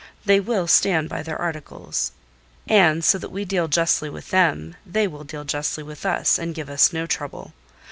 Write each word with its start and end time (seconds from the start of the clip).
They 0.25 0.39
will 0.39 0.65
stand 0.65 1.09
by 1.09 1.21
their 1.21 1.39
articles, 1.39 2.11
and 2.67 3.03
so 3.05 3.19
that 3.19 3.29
we 3.29 3.45
deal 3.45 3.67
justly 3.67 4.09
with 4.09 4.31
them, 4.31 4.75
they 4.83 5.05
will 5.07 5.23
deal 5.23 5.43
justly 5.43 5.83
with 5.83 6.07
us, 6.07 6.39
and 6.39 6.55
give 6.55 6.69
no 6.91 7.05
trouble. 7.05 7.53